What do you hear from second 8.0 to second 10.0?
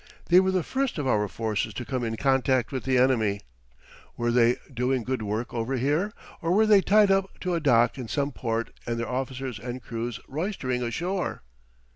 some port and their officers and